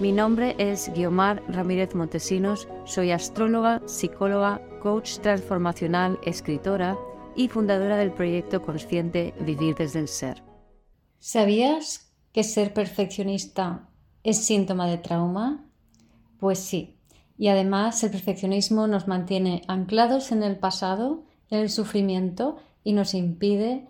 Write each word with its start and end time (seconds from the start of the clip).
Mi 0.00 0.10
nombre 0.10 0.56
es 0.58 0.92
Guiomar 0.92 1.40
Ramírez 1.46 1.94
Montesinos, 1.94 2.66
soy 2.84 3.12
astróloga, 3.12 3.80
psicóloga, 3.86 4.60
coach 4.82 5.18
transformacional, 5.18 6.18
escritora 6.24 6.98
y 7.36 7.46
fundadora 7.46 7.96
del 7.96 8.10
proyecto 8.10 8.60
consciente 8.60 9.34
Vivir 9.38 9.76
desde 9.76 10.00
el 10.00 10.08
Ser. 10.08 10.42
¿Sabías 11.20 12.12
que 12.32 12.42
ser 12.42 12.74
perfeccionista 12.74 13.88
es 14.24 14.44
síntoma 14.44 14.88
de 14.88 14.98
trauma? 14.98 15.64
Pues 16.40 16.58
sí, 16.58 16.98
y 17.38 17.46
además 17.46 18.02
el 18.02 18.10
perfeccionismo 18.10 18.88
nos 18.88 19.06
mantiene 19.06 19.62
anclados 19.68 20.32
en 20.32 20.42
el 20.42 20.58
pasado, 20.58 21.22
en 21.50 21.60
el 21.60 21.70
sufrimiento 21.70 22.56
y 22.82 22.94
nos 22.94 23.14
impide 23.14 23.86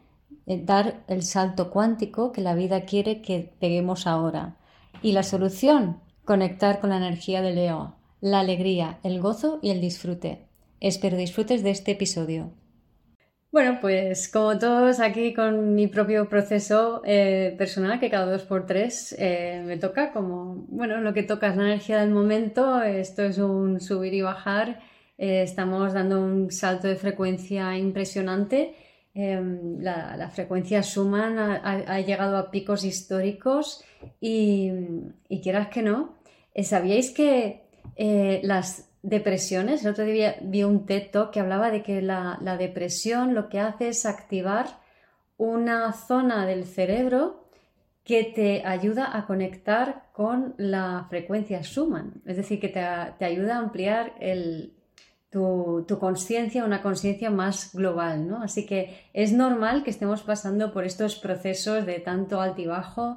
eh, 0.46 0.62
dar 0.62 1.02
el 1.08 1.22
salto 1.22 1.70
cuántico 1.70 2.30
que 2.30 2.42
la 2.42 2.54
vida 2.54 2.84
quiere 2.84 3.22
que 3.22 3.54
peguemos 3.58 4.06
ahora. 4.06 4.58
Y 5.04 5.12
la 5.12 5.22
solución, 5.22 6.00
conectar 6.24 6.80
con 6.80 6.88
la 6.88 6.96
energía 6.96 7.42
de 7.42 7.52
Leo, 7.52 7.94
la 8.22 8.40
alegría, 8.40 9.00
el 9.02 9.20
gozo 9.20 9.58
y 9.60 9.68
el 9.68 9.82
disfrute. 9.82 10.46
Espero 10.80 11.18
disfrutes 11.18 11.62
de 11.62 11.72
este 11.72 11.90
episodio. 11.90 12.54
Bueno, 13.52 13.80
pues 13.82 14.30
como 14.30 14.58
todos 14.58 15.00
aquí 15.00 15.34
con 15.34 15.74
mi 15.74 15.88
propio 15.88 16.30
proceso 16.30 17.02
eh, 17.04 17.54
personal, 17.58 18.00
que 18.00 18.08
cada 18.08 18.32
dos 18.32 18.44
por 18.44 18.64
tres 18.64 19.14
eh, 19.18 19.62
me 19.66 19.76
toca, 19.76 20.10
como, 20.10 20.64
bueno, 20.70 20.98
lo 21.02 21.12
que 21.12 21.22
toca 21.22 21.50
es 21.50 21.56
la 21.58 21.64
energía 21.64 22.00
del 22.00 22.10
momento, 22.10 22.80
esto 22.80 23.24
es 23.24 23.36
un 23.36 23.80
subir 23.80 24.14
y 24.14 24.22
bajar, 24.22 24.80
eh, 25.18 25.42
estamos 25.42 25.92
dando 25.92 26.18
un 26.18 26.50
salto 26.50 26.88
de 26.88 26.96
frecuencia 26.96 27.76
impresionante, 27.76 28.74
em, 29.14 29.80
la, 29.80 30.28
frecuencia 30.30 30.82
Schumann 30.82 31.38
ha 31.38 32.00
llegado 32.00 32.36
a 32.36 32.50
picos 32.50 32.84
históricos 32.84 33.84
y, 34.20 34.70
quieras 35.42 35.68
que 35.68 35.82
no, 35.82 36.16
eh, 36.54 36.64
¿sabíais 36.64 37.10
que 37.10 37.64
eh, 37.96 38.40
las 38.44 38.90
depresiones, 39.02 39.84
el 39.84 39.92
otro 39.92 40.04
día 40.04 40.36
vi 40.40 40.64
un 40.64 40.86
TED 40.86 41.30
que 41.30 41.40
hablaba 41.40 41.70
de 41.70 41.82
que 41.82 42.00
la, 42.00 42.38
depresión 42.58 43.34
lo 43.34 43.48
que 43.48 43.60
hace 43.60 43.88
es 43.88 44.06
activar 44.06 44.66
una 45.36 45.92
zona 45.92 46.46
del 46.46 46.64
cerebro 46.64 47.44
que 48.04 48.24
te 48.24 48.64
ayuda 48.66 49.16
a 49.16 49.26
conectar 49.26 50.10
con 50.12 50.54
la 50.58 51.06
frecuencia 51.08 51.62
Schumann, 51.62 52.22
es 52.26 52.36
decir, 52.36 52.60
que 52.60 52.68
te, 52.68 53.24
ayuda 53.24 53.56
a 53.56 53.58
ampliar 53.58 54.14
tu, 55.34 55.84
tu 55.88 55.98
conciencia, 55.98 56.64
una 56.64 56.80
conciencia 56.80 57.28
más 57.28 57.74
global, 57.74 58.28
¿no? 58.28 58.40
Así 58.40 58.64
que 58.66 59.08
es 59.12 59.32
normal 59.32 59.82
que 59.82 59.90
estemos 59.90 60.22
pasando 60.22 60.72
por 60.72 60.84
estos 60.84 61.16
procesos 61.16 61.84
de 61.84 61.98
tanto 61.98 62.40
altibajo, 62.40 63.16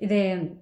de 0.00 0.56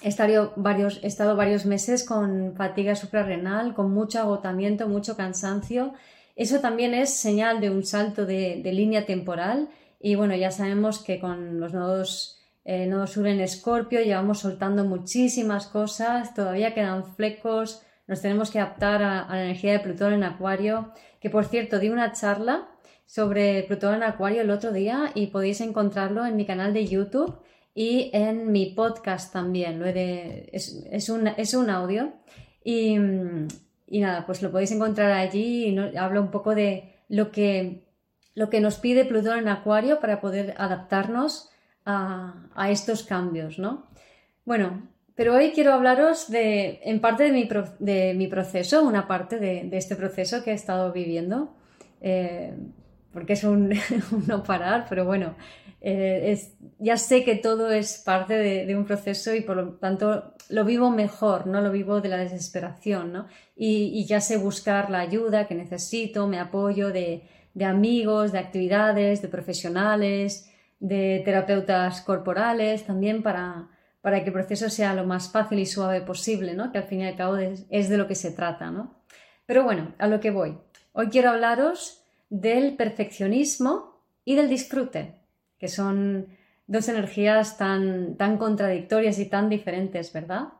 he 0.00 0.08
estado 0.08 0.52
varios, 0.54 1.00
he 1.02 1.08
estado 1.08 1.34
varios 1.34 1.66
meses 1.66 2.04
con 2.04 2.54
fatiga 2.54 2.94
suprarrenal, 2.94 3.74
con 3.74 3.92
mucho 3.92 4.20
agotamiento, 4.20 4.86
mucho 4.86 5.16
cansancio. 5.16 5.92
Eso 6.36 6.60
también 6.60 6.94
es 6.94 7.12
señal 7.14 7.60
de 7.60 7.70
un 7.70 7.84
salto 7.84 8.24
de, 8.24 8.62
línea 8.64 9.06
temporal 9.06 9.68
y 10.00 10.14
bueno, 10.14 10.36
ya 10.36 10.52
sabemos 10.52 11.00
que 11.00 11.18
con 11.18 11.58
los 11.58 11.72
nodos, 11.72 12.38
eh, 12.64 12.86
nodos 12.86 13.10
sur 13.10 13.26
en 13.26 13.40
escorpio 13.40 14.00
llevamos 14.00 14.38
soltando 14.38 14.84
muchísimas 14.84 15.66
cosas, 15.66 16.32
todavía 16.34 16.74
quedan 16.74 17.04
flecos, 17.16 17.82
nos 18.08 18.22
tenemos 18.22 18.50
que 18.50 18.58
adaptar 18.58 19.02
a, 19.02 19.26
la 19.28 19.44
energía 19.44 19.72
de 19.72 19.80
Plutón 19.80 20.14
en 20.14 20.24
acuario, 20.24 20.92
que 21.20 21.30
por 21.30 21.44
cierto 21.44 21.78
di 21.78 21.90
una 21.90 22.12
charla 22.12 22.68
sobre 23.06 23.62
Plutón 23.64 23.96
en 23.96 24.02
acuario 24.02 24.40
el 24.40 24.50
otro 24.50 24.72
día 24.72 25.12
y 25.14 25.28
podéis 25.28 25.60
encontrarlo 25.60 26.26
en 26.26 26.34
mi 26.34 26.46
canal 26.46 26.72
de 26.72 26.86
YouTube 26.86 27.38
y 27.74 28.10
en 28.14 28.50
mi 28.50 28.72
podcast 28.74 29.32
también. 29.32 29.82
Es, 29.84 31.08
un, 31.10 31.28
es, 31.28 31.54
un, 31.54 31.70
audio 31.70 32.14
y, 32.64 32.96
y, 33.86 34.00
nada, 34.00 34.24
pues 34.26 34.42
lo 34.42 34.50
podéis 34.50 34.72
encontrar 34.72 35.12
allí 35.12 35.66
y 35.68 35.96
hablo 35.96 36.22
un 36.22 36.30
poco 36.30 36.54
de 36.54 36.94
lo 37.08 37.30
que, 37.30 37.84
lo 38.34 38.48
que 38.48 38.60
nos 38.60 38.78
pide 38.78 39.04
Plutón 39.04 39.38
en 39.38 39.48
Acuario 39.48 40.00
para 40.00 40.20
poder 40.20 40.54
adaptarnos 40.56 41.50
a, 41.84 42.48
a 42.54 42.70
estos 42.70 43.02
cambios, 43.02 43.58
¿no? 43.58 43.86
Bueno, 44.46 44.88
pero 45.18 45.34
hoy 45.34 45.50
quiero 45.50 45.72
hablaros 45.72 46.30
de, 46.30 46.78
en 46.84 47.00
parte 47.00 47.24
de 47.24 47.32
mi, 47.32 47.48
mi 48.16 48.28
proceso, 48.28 48.84
una 48.84 49.08
parte 49.08 49.40
de, 49.40 49.68
este 49.72 49.96
proceso 49.96 50.44
que 50.44 50.52
he 50.52 50.54
estado 50.54 50.92
viviendo, 50.92 51.56
eh, 52.00 52.54
porque 53.12 53.32
es 53.32 53.42
un, 53.42 53.72
un 54.12 54.26
no 54.28 54.44
parar, 54.44 54.86
pero 54.88 55.04
bueno, 55.04 55.34
eh, 55.80 56.40
ya 56.78 56.96
sé 56.96 57.24
que 57.24 57.34
todo 57.34 57.72
es 57.72 57.98
parte 57.98 58.34
de, 58.34 58.76
un 58.76 58.84
proceso 58.84 59.34
y 59.34 59.40
por 59.40 59.56
lo 59.56 59.72
tanto 59.72 60.34
lo 60.50 60.64
vivo 60.64 60.88
mejor, 60.92 61.48
no 61.48 61.62
lo 61.62 61.72
vivo 61.72 62.00
de 62.00 62.10
la 62.10 62.18
desesperación, 62.18 63.12
¿no? 63.12 63.26
Y, 63.56 64.06
ya 64.06 64.20
sé 64.20 64.36
buscar 64.36 64.88
la 64.88 65.00
ayuda 65.00 65.48
que 65.48 65.56
necesito, 65.56 66.28
me 66.28 66.38
apoyo 66.38 66.90
de, 66.92 67.24
amigos, 67.60 68.30
de 68.30 68.38
actividades, 68.38 69.20
de 69.20 69.26
profesionales, 69.26 70.48
de 70.78 71.22
terapeutas 71.24 72.02
corporales 72.02 72.84
también 72.84 73.24
para, 73.24 73.68
para 74.08 74.20
que 74.24 74.30
el 74.30 74.32
proceso 74.32 74.70
sea 74.70 74.94
lo 74.94 75.04
más 75.04 75.30
fácil 75.30 75.58
y 75.58 75.66
suave 75.66 76.00
posible, 76.00 76.54
¿no? 76.54 76.72
Que 76.72 76.78
al 76.78 76.84
fin 76.84 77.02
y 77.02 77.06
al 77.06 77.14
cabo 77.14 77.36
es, 77.36 77.68
de 77.90 77.98
lo 77.98 78.08
que 78.08 78.14
se 78.14 78.30
trata, 78.30 78.70
¿no? 78.70 78.94
Pero 79.44 79.64
bueno, 79.64 79.92
a 79.98 80.06
lo 80.06 80.18
que 80.18 80.30
voy. 80.30 80.56
Hoy 80.94 81.08
quiero 81.08 81.28
hablaros 81.28 82.02
del 82.30 82.74
perfeccionismo 82.74 84.00
y 84.24 84.34
del 84.34 84.48
disfrute 84.48 85.16
que 85.58 85.68
son 85.68 86.28
dos 86.66 86.88
energías 86.88 87.58
tan, 87.58 88.16
tan 88.16 88.38
contradictorias 88.38 89.18
y 89.18 89.26
tan 89.26 89.50
diferentes, 89.50 90.10
¿verdad? 90.14 90.54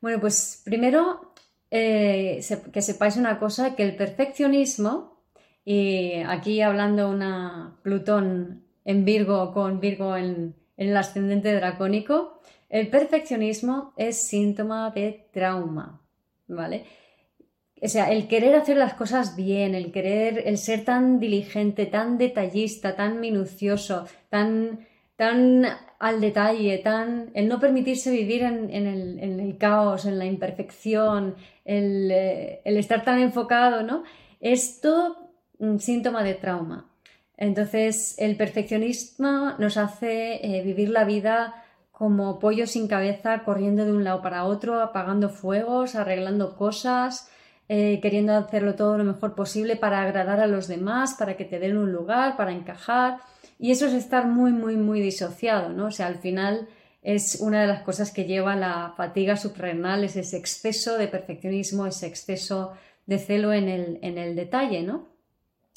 Bueno, 0.00 0.18
pues 0.18 0.62
primero 0.64 1.34
eh, 1.70 2.40
que 2.72 2.80
sepáis 2.80 3.18
una 3.18 3.38
cosa, 3.38 3.76
que 3.76 3.82
el 3.82 3.96
perfeccionismo, 3.96 5.20
y 5.62 6.22
aquí 6.26 6.62
hablando 6.62 7.10
una 7.10 7.76
Plutón 7.82 8.64
en 8.86 9.04
Virgo 9.04 9.52
con 9.52 9.78
Virgo 9.78 10.16
en, 10.16 10.54
en 10.78 10.88
el 10.88 10.96
ascendente 10.96 11.52
dracónico, 11.52 12.40
el 12.68 12.88
perfeccionismo 12.88 13.92
es 13.96 14.16
síntoma 14.16 14.90
de 14.90 15.26
trauma, 15.32 16.00
¿vale? 16.48 16.84
O 17.84 17.88
sea, 17.88 18.10
el 18.10 18.28
querer 18.28 18.54
hacer 18.54 18.76
las 18.76 18.94
cosas 18.94 19.36
bien, 19.36 19.74
el 19.74 19.92
querer, 19.92 20.44
el 20.46 20.56
ser 20.56 20.84
tan 20.84 21.20
diligente, 21.20 21.86
tan 21.86 22.16
detallista, 22.16 22.96
tan 22.96 23.20
minucioso, 23.20 24.06
tan, 24.30 24.86
tan 25.16 25.66
al 25.98 26.20
detalle, 26.20 26.78
tan, 26.78 27.30
el 27.34 27.48
no 27.48 27.60
permitirse 27.60 28.10
vivir 28.10 28.42
en, 28.42 28.70
el, 28.70 29.56
caos, 29.58 30.06
en 30.06 30.18
la 30.18 30.24
imperfección, 30.24 31.34
eh, 31.64 32.60
el, 32.64 32.76
estar 32.76 33.04
tan 33.04 33.20
enfocado, 33.20 33.82
¿no? 33.82 34.04
Es 34.40 34.80
todo 34.80 35.30
un 35.58 35.80
síntoma 35.80 36.22
de 36.22 36.34
trauma. 36.34 36.90
Entonces, 37.36 38.14
el 38.18 38.36
perfeccionismo 38.36 39.54
nos 39.58 39.76
hace 39.76 40.40
eh, 40.42 40.62
vivir 40.62 40.88
la 40.88 41.04
vida 41.04 41.63
como 41.94 42.40
pollo 42.40 42.66
sin 42.66 42.88
cabeza, 42.88 43.44
corriendo 43.44 43.84
de 43.84 43.92
un 43.92 44.02
lado 44.02 44.20
para 44.20 44.44
otro, 44.44 44.80
apagando 44.80 45.30
fuegos, 45.30 45.94
arreglando 45.94 46.56
cosas, 46.56 47.28
eh, 47.68 48.00
queriendo 48.02 48.34
hacerlo 48.34 48.74
todo 48.74 48.98
lo 48.98 49.04
mejor 49.04 49.36
posible 49.36 49.76
para 49.76 50.02
agradar 50.02 50.40
a 50.40 50.48
los 50.48 50.66
demás, 50.66 51.14
para 51.14 51.36
que 51.36 51.44
te 51.44 51.60
den 51.60 51.76
un 51.76 51.92
lugar, 51.92 52.36
para 52.36 52.50
encajar. 52.50 53.20
Y 53.60 53.70
eso 53.70 53.86
es 53.86 53.92
estar 53.92 54.26
muy, 54.26 54.50
muy, 54.50 54.76
muy 54.76 55.00
disociado, 55.00 55.68
¿no? 55.68 55.86
O 55.86 55.90
sea, 55.92 56.08
al 56.08 56.18
final 56.18 56.68
es 57.00 57.38
una 57.40 57.60
de 57.60 57.68
las 57.68 57.82
cosas 57.82 58.10
que 58.10 58.24
lleva 58.24 58.56
la 58.56 58.92
fatiga 58.96 59.36
suprarrenal, 59.36 60.02
es 60.02 60.16
ese 60.16 60.36
exceso 60.36 60.98
de 60.98 61.06
perfeccionismo, 61.06 61.86
ese 61.86 62.08
exceso 62.08 62.72
de 63.06 63.18
celo 63.18 63.52
en 63.52 63.68
el, 63.68 64.00
en 64.02 64.18
el 64.18 64.34
detalle, 64.34 64.82
¿no? 64.82 65.06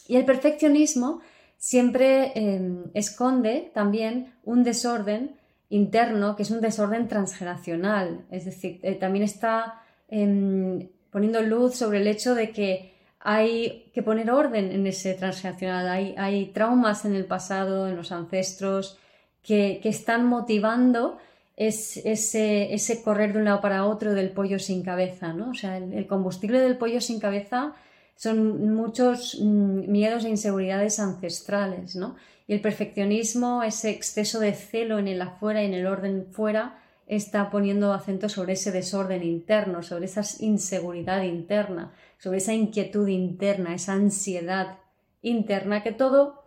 Y 0.07 0.15
el 0.15 0.25
perfeccionismo 0.25 1.21
siempre 1.57 2.31
em, 2.33 2.85
esconde 2.95 3.71
también 3.75 4.33
un 4.43 4.63
desorden 4.63 5.36
interno, 5.69 6.35
que 6.35 6.43
es 6.43 6.51
un 6.51 6.61
desorden 6.61 7.07
transgeneracional, 7.07 8.25
es 8.31 8.45
decir, 8.45 8.79
eh, 8.83 8.95
también 8.95 9.23
está 9.23 9.81
em, 10.07 10.89
poniendo 11.11 11.41
luz 11.41 11.75
sobre 11.75 11.99
el 11.99 12.07
hecho 12.07 12.35
de 12.35 12.51
que 12.51 12.97
hay 13.19 13.91
que 13.93 14.03
poner 14.03 14.31
orden 14.31 14.71
en 14.71 14.87
ese 14.87 15.13
transgeneracional. 15.13 16.15
Hay, 16.17 16.45
traumas 16.53 17.03
en 17.05 17.15
el 17.15 17.25
pasado, 17.25 17.87
en 17.87 17.95
los 17.95 18.11
ancestros, 18.11 18.97
que, 19.41 19.81
están 19.83 20.25
motivando 20.25 21.17
es 21.55 21.97
ese, 21.97 22.73
ese, 22.73 23.01
correr 23.01 23.33
de 23.33 23.39
un 23.39 23.45
lado 23.45 23.61
para 23.61 23.85
otro 23.85 24.13
del 24.13 24.29
pollo 24.29 24.59
sin 24.59 24.83
cabeza, 24.83 25.33
¿no? 25.33 25.49
O 25.49 25.53
sea, 25.55 25.77
el, 25.77 26.05
combustible 26.05 26.61
del 26.61 26.77
pollo 26.77 27.01
sin 27.01 27.19
cabeza 27.19 27.73
son 28.17 28.73
muchos 28.73 29.39
mm, 29.39 29.89
miedos 29.89 30.25
e 30.25 30.29
inseguridades 30.29 30.99
ancestrales, 30.99 31.95
¿no? 31.95 32.15
Y 32.47 32.53
el 32.53 32.61
perfeccionismo, 32.61 33.63
ese 33.63 33.91
exceso 33.91 34.39
de 34.39 34.53
celo 34.53 34.99
en 34.99 35.07
el 35.07 35.21
afuera 35.21 35.61
y 35.61 35.67
en 35.67 35.73
el 35.73 35.85
orden 35.85 36.27
fuera, 36.31 36.79
está 37.05 37.49
poniendo 37.49 37.93
acento 37.93 38.27
sobre 38.27 38.53
ese 38.53 38.71
desorden 38.71 39.23
interno, 39.23 39.83
sobre 39.83 40.05
esa 40.05 40.23
inseguridad 40.43 41.23
interna, 41.23 41.93
sobre 42.17 42.39
esa 42.39 42.53
inquietud 42.53 43.07
interna, 43.07 43.73
esa 43.75 43.93
ansiedad 43.93 44.79
interna, 45.21 45.83
que 45.83 45.91
todo 45.91 46.43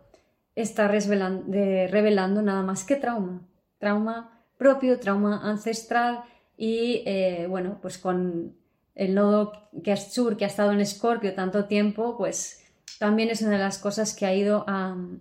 está 0.55 0.87
revelando 0.87 2.41
nada 2.41 2.63
más 2.63 2.83
que 2.83 2.95
trauma. 2.95 3.47
Trauma 3.79 4.43
propio, 4.57 4.99
trauma 4.99 5.49
ancestral 5.49 6.23
y 6.57 7.03
eh, 7.05 7.47
bueno, 7.49 7.79
pues 7.81 7.97
con 7.97 8.55
el 8.95 9.15
nodo 9.15 9.53
que 9.83 9.95
sur 9.97 10.37
que 10.37 10.45
ha 10.45 10.47
estado 10.47 10.71
en 10.71 10.81
Escorpio 10.81 11.33
tanto 11.33 11.65
tiempo, 11.65 12.17
pues 12.17 12.63
también 12.99 13.29
es 13.29 13.41
una 13.41 13.51
de 13.51 13.57
las 13.57 13.77
cosas 13.77 14.15
que 14.15 14.25
ha 14.25 14.35
ido 14.35 14.65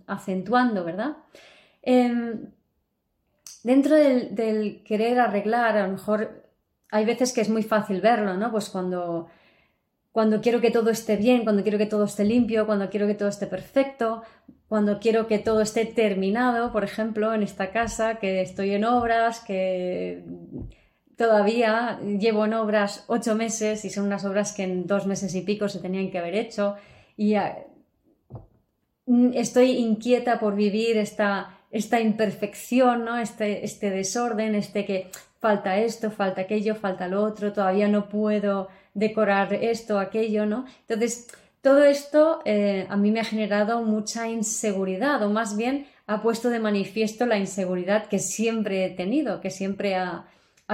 acentuando, 0.06 0.84
¿verdad? 0.84 1.16
Em, 1.82 2.50
dentro 3.62 3.94
del, 3.94 4.82
querer 4.84 5.18
arreglar, 5.20 5.76
a 5.76 5.86
lo 5.86 5.92
mejor 5.92 6.44
hay 6.90 7.04
veces 7.04 7.32
que 7.32 7.40
es 7.40 7.48
muy 7.48 7.62
fácil 7.62 8.00
verlo, 8.00 8.34
¿no? 8.36 8.50
Pues 8.50 8.68
cuando, 8.68 9.28
cuando 10.12 10.40
quiero 10.40 10.60
que 10.60 10.70
todo 10.70 10.90
esté 10.90 11.16
bien, 11.16 11.44
cuando 11.44 11.62
quiero 11.62 11.78
que 11.78 11.86
todo 11.86 12.04
esté 12.04 12.24
limpio, 12.24 12.66
cuando 12.66 12.90
quiero 12.90 13.06
que 13.06 13.14
todo 13.14 13.28
esté 13.28 13.46
perfecto, 13.46 14.22
cuando 14.68 15.00
quiero 15.00 15.26
que 15.26 15.38
todo 15.38 15.62
esté 15.62 15.84
terminado, 15.86 16.72
por 16.72 16.84
ejemplo, 16.84 17.32
en 17.34 17.42
esta 17.42 17.70
casa, 17.70 18.16
que 18.16 18.42
estoy 18.42 18.74
en 18.74 18.84
obras, 18.84 19.40
que 19.40 20.24
todavía 21.20 22.00
llevo 22.00 22.46
en 22.46 22.54
obras 22.54 23.04
ocho 23.06 23.34
meses 23.34 23.84
y 23.84 23.90
son 23.90 24.06
unas 24.06 24.24
obras 24.24 24.54
que 24.54 24.62
en 24.62 24.86
dos 24.86 25.06
meses 25.06 25.34
y 25.34 25.42
pico 25.42 25.68
se 25.68 25.78
tenían 25.78 26.10
que 26.10 26.16
haber 26.16 26.34
hecho 26.34 26.76
y 27.14 27.34
estoy 29.34 29.72
inquieta 29.72 30.40
por 30.40 30.54
vivir 30.54 30.96
esta, 30.96 31.58
esta 31.70 32.00
imperfección, 32.00 33.04
¿no? 33.04 33.18
este, 33.18 33.66
este 33.66 33.90
desorden, 33.90 34.54
este 34.54 34.86
que 34.86 35.10
falta 35.38 35.76
esto, 35.76 36.10
falta 36.10 36.40
aquello, 36.40 36.74
falta 36.74 37.06
lo 37.06 37.22
otro, 37.22 37.52
todavía 37.52 37.88
no 37.88 38.08
puedo 38.08 38.68
decorar 38.94 39.52
esto, 39.52 39.98
aquello, 39.98 40.46
¿no? 40.46 40.64
Entonces, 40.88 41.28
todo 41.60 41.84
esto 41.84 42.40
eh, 42.46 42.86
a 42.88 42.96
mí 42.96 43.10
me 43.10 43.20
ha 43.20 43.24
generado 43.24 43.82
mucha 43.82 44.26
inseguridad, 44.26 45.22
o 45.22 45.28
más 45.28 45.54
bien 45.54 45.86
ha 46.06 46.22
puesto 46.22 46.48
de 46.48 46.60
manifiesto 46.60 47.26
la 47.26 47.36
inseguridad 47.36 48.06
que 48.06 48.18
siempre 48.18 48.86
he 48.86 48.90
tenido, 48.90 49.42
que 49.42 49.50
siempre 49.50 49.96
ha, 49.96 50.24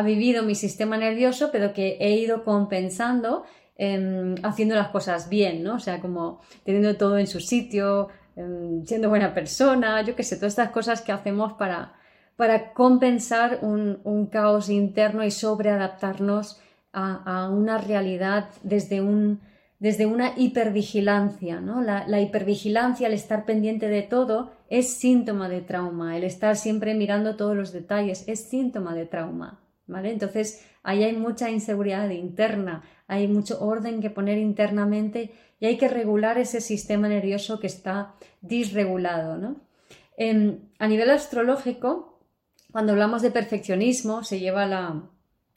vivido 0.03 0.43
mi 0.43 0.55
sistema 0.55 0.97
nervioso, 0.97 1.51
pero 1.53 1.73
que 1.73 1.97
he 2.01 2.17
ido 2.17 2.45
compensando 2.45 3.45
em, 3.79 4.35
haciendo 4.43 4.75
las 4.75 4.89
cosas 4.89 5.29
bien, 5.29 5.63
¿no? 5.63 5.75
O 5.75 5.79
sea, 5.81 6.01
como 6.01 6.41
teniendo 6.65 6.97
todo 6.97 7.19
en 7.19 7.27
su 7.27 7.41
sitio, 7.41 8.09
em, 8.37 8.85
siendo 8.85 9.09
buena 9.09 9.35
persona, 9.35 10.03
yo 10.03 10.17
qué 10.17 10.23
sé, 10.23 10.37
todas 10.37 10.53
estas 10.53 10.71
cosas 10.71 11.03
que 11.03 11.13
hacemos 11.13 11.53
para, 11.55 11.95
compensar 12.75 13.61
un, 13.63 14.29
caos 14.31 14.69
interno 14.71 15.25
y 15.25 15.31
sobreadaptarnos 15.31 16.61
a 16.93 17.51
una 17.51 17.79
realidad 17.79 18.49
desde 18.63 20.07
una 20.07 20.33
hipervigilancia. 20.37 21.61
¿no? 21.61 21.83
La, 21.83 22.21
hipervigilancia, 22.21 23.07
el 23.07 23.15
estar 23.15 23.45
pendiente 23.45 23.89
de 23.89 24.03
todo, 24.03 24.53
es 24.69 24.95
síntoma 24.95 25.49
de 25.49 25.61
trauma. 25.61 26.17
El 26.17 26.25
estar 26.25 26.57
siempre 26.57 26.95
mirando 26.95 27.37
todos 27.37 27.57
los 27.57 27.73
detalles 27.73 28.25
es 28.27 28.49
síntoma 28.49 28.95
de 28.95 29.07
trauma. 29.07 29.61
¿Vale? 29.87 30.11
Entonces, 30.11 30.65
ahí 30.83 31.05
hay 31.05 31.15
mucha 31.15 31.51
inseguridad 31.51 32.09
interna, 32.11 32.83
hay 33.07 33.29
mucho 33.29 33.61
orden 33.61 34.01
que 34.01 34.11
poner 34.11 34.39
internamente 34.39 35.33
y 35.61 35.67
hay 35.67 35.77
que 35.79 35.89
regular 35.89 36.39
ese 36.39 36.61
sistema 36.61 37.09
nervioso 37.09 37.61
que 37.61 37.67
está 37.67 38.15
disregulado. 38.41 39.37
¿no? 39.37 39.57
Em, 40.17 40.59
a 40.79 40.89
nivel 40.89 41.11
astrológico, 41.11 42.21
cuando 42.73 42.93
hablamos 42.93 43.23
de 43.23 43.31
perfeccionismo, 43.31 44.25
se 44.25 44.39
lleva 44.39 44.67
la, 44.67 45.03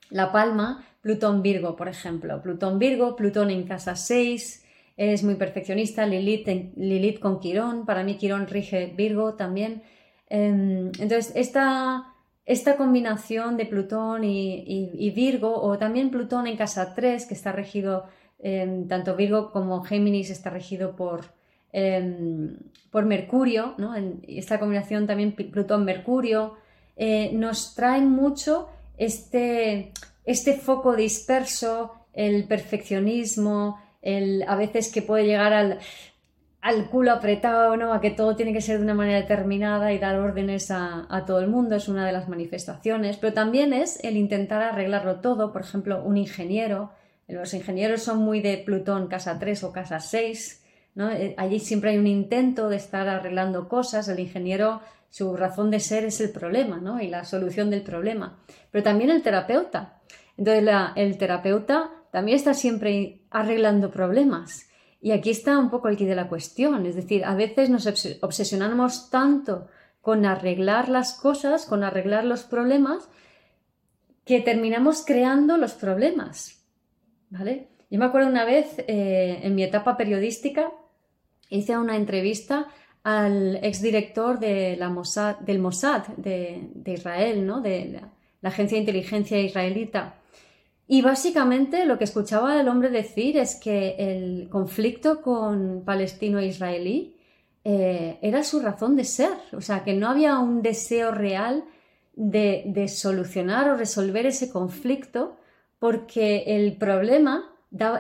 la 0.10 0.31
palma 0.31 0.86
Plutón 1.02 1.42
Virgo, 1.42 1.76
por 1.76 1.88
ejemplo. 1.88 2.42
Plutón 2.42 2.80
Virgo, 2.80 3.16
Plutón 3.16 3.50
en 3.52 3.64
casa 3.64 3.96
6, 3.96 4.66
es 4.98 5.24
muy 5.24 5.36
perfeccionista, 5.36 6.06
Lilith, 6.06 6.76
Lilith 6.76 7.20
con 7.20 7.40
Quirón, 7.40 7.86
para 7.86 8.04
mí 8.04 8.18
Quirón 8.18 8.48
rige 8.48 8.88
Virgo 8.88 9.36
también. 9.36 9.81
Em, 10.28 10.92
entonces, 11.00 11.31
esta, 11.36 12.08
esta, 12.50 12.78
combinación 12.78 13.57
de 13.57 13.66
Plutón 13.66 14.24
y, 14.24 15.12
Virgo, 15.16 15.62
o 15.62 15.78
también 15.78 16.10
Plutón 16.10 16.48
en 16.48 16.57
casa 16.57 16.96
3, 16.96 17.28
que 17.28 17.36
está 17.36 17.51
regido, 17.51 18.06
em, 18.40 18.88
tanto 18.88 19.16
Virgo 19.16 19.51
como 19.51 19.84
Géminis 19.84 20.31
está 20.31 20.50
regido 20.50 20.96
por, 20.96 21.25
em, 21.72 22.57
por 22.92 23.06
Mercurio, 23.06 23.75
¿no? 23.78 23.94
esta 24.28 24.60
combinación 24.60 25.06
también 25.06 25.34
Plutón-Mercurio, 25.34 26.56
eh, 26.98 27.31
nos 27.34 27.75
trae 27.75 28.01
mucho 28.01 28.68
este, 28.98 29.92
este 30.25 30.54
foco 30.54 30.95
disperso, 30.95 31.94
el 32.13 32.45
perfeccionismo, 32.45 33.80
el, 34.02 34.44
a 34.48 34.56
veces 34.56 34.92
que 34.92 35.02
puede 35.02 35.25
llegar 35.25 35.54
al, 35.54 35.80
al 36.61 36.89
culo 36.89 37.11
apretado, 37.11 37.77
¿no? 37.77 37.94
A 37.94 38.01
que 38.01 38.11
todo 38.11 38.35
tiene 38.35 38.51
que 38.51 38.61
ser 38.61 38.77
de 38.77 38.83
una 38.83 38.94
manera 38.94 39.21
determinada 39.21 39.94
y 39.94 40.00
dar 40.00 40.19
órdenes 40.19 40.71
a, 40.71 41.23
todo 41.25 41.39
el 41.39 41.47
mundo, 41.47 41.75
es 41.75 41.88
una 41.88 42.06
de 42.06 42.11
las 42.11 42.27
manifestaciones, 42.27 43.17
pero 43.17 43.33
también 43.33 43.71
es 43.71 44.03
el 44.03 44.17
intentar 44.17 44.61
arreglarlo 44.61 45.21
todo, 45.21 45.53
por 45.53 45.61
ejemplo, 45.61 46.03
un 46.03 46.17
ingeniero, 46.17 46.91
los 47.27 47.53
ingenieros 47.53 48.01
son 48.01 48.19
muy 48.19 48.41
de 48.41 48.57
Plutón 48.57 49.07
casa 49.07 49.38
3 49.39 49.63
o 49.63 49.71
casa 49.71 50.00
6, 50.00 50.63
¿no? 50.95 51.11
Eh, 51.11 51.35
allí 51.38 51.59
siempre 51.59 51.91
hay 51.91 51.97
un 51.97 52.07
intento 52.07 52.67
de 52.67 52.75
estar 52.75 53.07
arreglando 53.07 53.69
cosas, 53.69 54.07
el 54.09 54.19
ingeniero, 54.19 54.81
su 55.09 55.35
razón 55.38 55.71
de 55.71 55.79
ser 55.79 56.06
es 56.06 56.19
el 56.19 56.31
problema, 56.31 56.77
¿no? 56.77 57.01
Y 57.01 57.07
la 57.07 57.23
solución 57.23 57.69
del 57.69 57.83
problema, 57.83 58.39
pero 58.71 58.83
también 58.83 59.11
el 59.11 59.23
terapeuta, 59.23 60.00
entonces 60.38 60.67
el 60.95 61.17
terapeuta 61.17 61.91
también 62.11 62.35
está 62.35 62.53
siempre 62.53 63.21
arreglando 63.29 63.91
problemas. 63.91 64.69
Y 65.01 65.12
aquí 65.12 65.30
está 65.30 65.57
un 65.57 65.69
poco 65.69 65.88
el 65.88 65.98
quid 65.98 66.07
de 66.07 66.16
la 66.16 66.28
cuestión. 66.28 66.86
Es 66.86 66.96
decir, 66.96 67.24
a 67.24 67.36
veces 67.36 67.69
nos 67.69 67.88
obsesionamos 68.22 69.10
tanto 69.10 69.68
con 70.01 70.25
arreglar 70.25 70.90
las 70.90 71.13
cosas, 71.13 71.66
con 71.66 71.84
arreglar 71.84 72.25
los 72.25 72.44
problemas, 72.44 73.10
que 74.25 74.42
terminamos 74.42 75.04
creando 75.06 75.57
los 75.57 75.74
problemas. 75.74 76.63
¿Vale? 77.30 77.69
Yo 77.90 78.00
me 78.00 78.06
acuerdo 78.06 78.28
una 78.28 78.46
vez, 78.46 78.80
eh, 78.88 79.40
en 79.44 79.56
mi 79.56 79.63
etapa 79.63 79.97
periodística, 79.97 80.71
hice 81.50 81.78
una 81.78 81.95
entrevista 81.95 82.68
al 83.04 83.57
exdirector 83.64 84.40
de 84.40 84.78
del 85.42 85.59
Mossad 85.59 86.07
de, 86.18 86.69
Israel, 86.85 87.45
¿no? 87.45 87.62
de 87.62 88.02
la 88.42 88.50
agencia 88.50 88.76
de 88.76 88.81
inteligencia 88.81 89.40
israelita. 89.40 90.19
Y 90.92 91.04
básicamente 91.04 91.86
lo 91.86 92.00
que 92.00 92.06
escuchaba 92.06 92.60
el 92.60 92.68
hombre 92.68 92.90
decir 92.90 93.38
es 93.38 93.54
que 93.54 93.96
el 94.00 94.50
conflicto 94.50 95.22
con 95.22 95.84
palestino-israelí 95.86 97.16
eh, 97.64 98.18
era 98.24 98.44
su 98.44 98.60
razón 98.60 98.96
de 98.96 99.04
ser, 99.04 99.38
o 99.54 99.62
sea, 99.62 99.84
que 99.84 99.94
no 99.94 100.10
había 100.10 100.40
un 100.40 100.64
deseo 100.64 101.12
real 101.12 101.64
de, 102.16 102.88
solucionar 102.88 103.69
o 103.69 103.78
resolver 103.78 104.26
ese 104.26 104.50
conflicto 104.50 105.38
porque 105.78 106.46
el 106.48 106.76
problema 106.78 107.54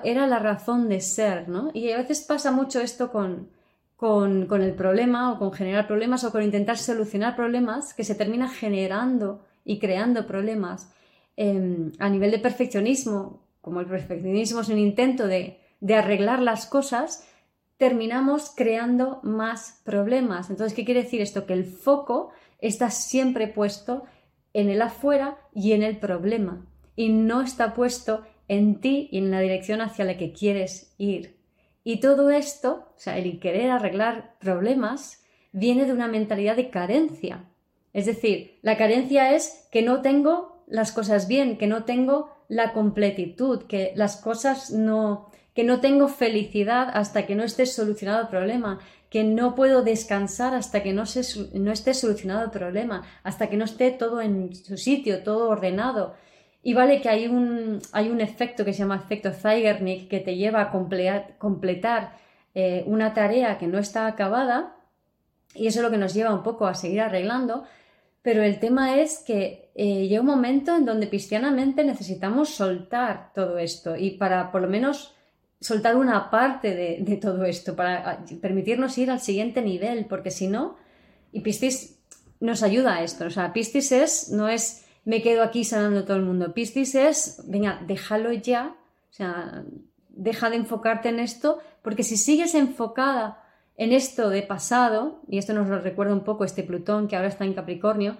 era 0.03 0.25
la 0.25 0.39
razón 0.39 0.89
de 0.89 0.99
ser, 0.99 1.47
¿no? 1.47 1.69
Y 1.75 1.91
a 1.91 1.97
veces 1.97 2.21
pasa 2.21 2.49
mucho 2.51 2.81
esto 2.81 3.11
con, 3.11 3.51
con, 3.97 4.63
el 4.63 4.73
problema 4.73 5.31
o 5.31 5.37
con 5.37 5.53
generar 5.53 5.85
problemas 5.85 6.23
o 6.23 6.31
con 6.31 6.41
intentar 6.41 6.79
solucionar 6.79 7.35
problemas 7.35 7.93
que 7.93 8.03
se 8.03 8.15
termina 8.15 8.49
generando 8.49 9.45
y 9.63 9.77
creando 9.77 10.25
problemas 10.25 10.91
Em, 11.41 11.93
a 11.99 12.09
nivel 12.09 12.31
de 12.31 12.39
perfeccionismo, 12.39 13.47
como 13.61 13.79
el 13.79 13.85
perfeccionismo 13.85 14.59
es 14.59 14.67
un 14.67 14.77
intento 14.77 15.25
de, 15.25 15.61
arreglar 15.95 16.41
las 16.41 16.65
cosas, 16.65 17.25
terminamos 17.77 18.51
creando 18.53 19.21
más 19.23 19.79
problemas. 19.85 20.49
Entonces, 20.49 20.75
¿qué 20.75 20.83
quiere 20.83 21.03
decir 21.03 21.21
esto? 21.21 21.45
Que 21.45 21.53
el 21.53 21.63
foco 21.63 22.31
está 22.59 22.89
siempre 22.89 23.47
puesto 23.47 24.03
en 24.51 24.67
el 24.67 24.81
afuera 24.81 25.37
y 25.55 25.71
en 25.71 25.83
el 25.83 25.97
problema 25.97 26.67
y 26.97 27.07
no 27.07 27.41
está 27.41 27.73
puesto 27.73 28.25
en 28.49 28.81
ti 28.81 29.07
y 29.09 29.19
en 29.19 29.31
la 29.31 29.39
dirección 29.39 29.79
hacia 29.79 30.03
la 30.03 30.17
que 30.17 30.33
quieres 30.33 30.93
ir. 30.97 31.37
Y 31.85 32.01
todo 32.01 32.31
esto, 32.31 32.89
o 32.97 32.99
sea, 32.99 33.17
el 33.17 33.39
querer 33.39 33.71
arreglar 33.71 34.35
problemas, 34.41 35.23
viene 35.53 35.85
de 35.85 35.93
una 35.93 36.09
mentalidad 36.09 36.57
de 36.57 36.69
carencia. 36.69 37.45
Es 37.93 38.07
decir, 38.07 38.59
la 38.61 38.75
carencia 38.75 39.33
es 39.33 39.69
que 39.71 39.81
no 39.81 40.01
tengo 40.01 40.58
las 40.69 40.91
cosas 40.91 41.27
bien, 41.27 41.57
que 41.57 41.67
no 41.67 41.83
tengo 41.83 42.29
la 42.47 42.73
completitud, 42.73 43.63
que 43.63 43.91
las 43.95 44.17
cosas 44.17 44.71
no, 44.71 45.29
que 45.53 45.63
no 45.63 45.81
tengo 45.81 46.07
felicidad 46.07 46.89
hasta 46.93 47.25
que 47.25 47.35
no 47.35 47.43
esté 47.43 47.65
solucionado 47.65 48.21
el 48.21 48.27
problema, 48.27 48.79
que 49.09 49.23
no 49.23 49.55
puedo 49.55 49.81
descansar 49.81 50.53
hasta 50.53 50.83
que 50.83 50.93
no, 50.93 51.03
no 51.53 51.71
esté 51.71 51.93
solucionado 51.93 52.45
el 52.45 52.51
problema, 52.51 53.03
hasta 53.23 53.49
que 53.49 53.57
no 53.57 53.65
esté 53.65 53.91
todo 53.91 54.21
en 54.21 54.55
su 54.55 54.77
sitio, 54.77 55.23
todo 55.23 55.49
ordenado. 55.49 56.13
Y 56.61 56.73
vale 56.73 57.01
que 57.01 57.09
hay 57.09 57.27
un, 57.27 57.79
hay 57.91 58.09
un 58.09 58.21
efecto 58.21 58.63
que 58.63 58.73
se 58.73 58.79
llama 58.79 58.97
efecto 58.97 59.31
Zeigarnik 59.31 60.09
que 60.09 60.19
te 60.19 60.35
lleva 60.35 60.61
a 60.61 60.71
completar 60.71 62.17
eh, 62.53 62.83
una 62.85 63.13
tarea 63.13 63.57
que 63.57 63.67
no 63.67 63.79
está 63.79 64.05
acabada 64.07 64.75
y 65.55 65.67
eso 65.67 65.79
es 65.79 65.83
lo 65.83 65.91
que 65.91 65.97
nos 65.97 66.13
lleva 66.13 66.33
un 66.33 66.43
poco 66.43 66.67
a 66.67 66.75
seguir 66.75 67.01
arreglando, 67.01 67.63
pero 68.21 68.43
el 68.43 68.59
tema 68.59 68.97
es 68.97 69.19
que 69.19 69.71
eh, 69.75 70.07
llega 70.07 70.21
un 70.21 70.27
momento 70.27 70.75
en 70.75 70.85
donde 70.85 71.09
cristianamente 71.09 71.83
necesitamos 71.83 72.49
soltar 72.49 73.31
todo 73.33 73.57
esto 73.57 73.95
y 73.95 74.11
para 74.11 74.51
por 74.51 74.61
lo 74.61 74.67
menos 74.67 75.15
soltar 75.61 75.95
una 75.95 76.29
parte 76.29 76.73
de, 76.73 77.15
todo 77.17 77.43
esto, 77.45 77.75
para 77.75 78.09
ah, 78.09 78.25
permitirnos 78.41 78.97
ir 78.97 79.11
al 79.11 79.19
siguiente 79.19 79.61
nivel, 79.61 80.05
porque 80.05 80.31
si 80.31 80.47
no, 80.47 80.77
y 81.31 81.41
Piscis 81.41 81.99
nos 82.39 82.63
ayuda 82.63 82.95
a 82.95 83.03
esto, 83.03 83.25
o 83.25 83.29
sea, 83.29 83.51
Piscis 83.51 83.91
es, 83.91 84.29
no 84.31 84.47
es 84.47 84.85
me 85.05 85.21
quedo 85.21 85.43
aquí 85.43 85.63
sanando 85.63 86.05
todo 86.05 86.17
el 86.17 86.23
mundo, 86.23 86.53
Piscis 86.53 86.95
es, 86.95 87.43
venga, 87.47 87.81
déjalo 87.85 88.31
ya, 88.31 88.75
o 89.09 89.13
sea, 89.13 89.63
deja 90.09 90.49
de 90.49 90.57
enfocarte 90.57 91.09
en 91.09 91.19
esto, 91.19 91.59
porque 91.81 92.03
si 92.03 92.15
sigues 92.15 92.55
enfocada 92.55 93.43
en 93.79 93.93
esto 93.93 94.29
de 94.29 94.41
pasado, 94.41 95.21
y 95.29 95.37
esto 95.37 95.53
nos 95.53 95.69
lo 95.69 95.79
recuerda 95.79 96.11
un 96.11 96.25
poco 96.25 96.43
este 96.43 96.63
Plutón 96.63 97.07
que 97.07 97.15
ahora 97.15 97.29
está 97.29 97.45
en 97.45 97.53
Capricornio, 97.53 98.17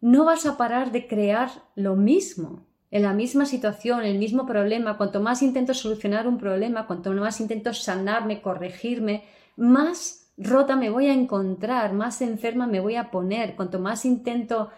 no 0.00 0.24
vas 0.24 0.46
a 0.46 0.56
parar 0.56 0.90
de 0.90 1.06
crear 1.06 1.50
lo 1.74 1.96
mismo, 1.96 2.66
en 2.90 3.02
la 3.02 3.12
misma 3.12 3.44
situación, 3.44 4.04
el 4.04 4.18
mismo 4.18 4.46
problema. 4.46 4.96
Cuanto 4.96 5.20
más 5.20 5.42
intento 5.42 5.74
solucionar 5.74 6.26
un 6.26 6.38
problema, 6.38 6.86
cuanto 6.86 7.12
más 7.12 7.42
intento 7.42 7.74
sanarme, 7.74 8.40
corregirme, 8.40 9.24
más 9.54 10.32
rota 10.38 10.76
me 10.76 10.88
voy 10.88 11.08
a 11.08 11.12
encontrar, 11.12 11.92
más 11.92 12.22
enferma 12.22 12.66
me 12.66 12.80
voy 12.80 12.96
a 12.96 13.10
poner. 13.10 13.54
Cuanto 13.54 13.78
más 13.80 14.06
intento 14.06 14.70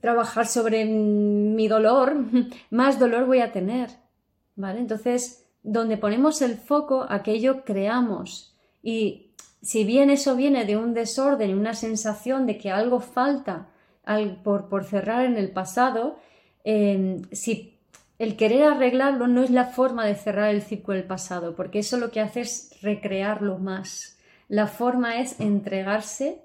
trabajar 0.00 0.46
sobre 0.46 0.84
mi 0.84 1.66
dolor, 1.66 2.14
más 2.70 3.00
dolor 3.00 3.26
voy 3.26 3.40
a 3.40 3.50
tener. 3.50 3.90
¿Vale? 4.54 4.78
Entonces, 4.78 5.44
donde 5.64 5.96
ponemos 5.96 6.40
el 6.40 6.54
foco, 6.54 7.04
aquello 7.08 7.64
creamos. 7.64 8.56
Y 8.80 9.25
si 9.66 9.82
bien 9.82 10.10
eso 10.10 10.36
viene 10.36 10.64
de 10.64 10.76
un 10.76 10.94
desorden, 10.94 11.50
y 11.50 11.54
una 11.54 11.74
sensación 11.74 12.46
de 12.46 12.56
que 12.56 12.70
algo 12.70 13.00
falta 13.00 13.66
por, 14.44 14.84
cerrar 14.84 15.24
en 15.24 15.36
el 15.36 15.50
pasado, 15.50 16.20
em, 16.62 17.22
si 17.32 17.76
el 18.20 18.36
querer 18.36 18.62
arreglarlo 18.62 19.26
no 19.26 19.42
es 19.42 19.50
la 19.50 19.64
forma 19.64 20.06
de 20.06 20.14
cerrar 20.14 20.54
el 20.54 20.62
ciclo 20.62 20.94
del 20.94 21.02
pasado, 21.02 21.56
porque 21.56 21.80
eso 21.80 21.96
lo 21.96 22.12
que 22.12 22.20
hace 22.20 22.42
es 22.42 22.78
recrearlo 22.80 23.58
más. 23.58 24.20
La 24.46 24.68
forma 24.68 25.18
es 25.20 25.40
entregarse 25.40 26.42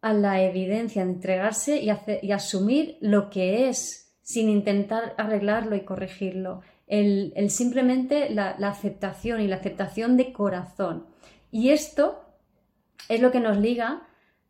a 0.00 0.12
la 0.12 0.40
evidencia, 0.40 1.02
entregarse 1.02 1.80
y, 1.82 1.90
asumir 2.30 2.96
lo 3.00 3.28
que 3.28 3.68
es 3.68 4.14
sin 4.22 4.48
intentar 4.48 5.16
arreglarlo 5.18 5.74
y 5.74 5.80
corregirlo. 5.80 6.60
El, 6.86 7.32
simplemente 7.50 8.30
la 8.30 8.52
aceptación 8.68 9.40
y 9.40 9.48
la 9.48 9.56
aceptación 9.56 10.16
de 10.16 10.32
corazón. 10.32 11.10
Y 11.50 11.70
esto 11.70 12.24
es 13.08 13.20
lo 13.20 13.30
que 13.30 13.40
nos 13.40 13.56
liga 13.56 14.06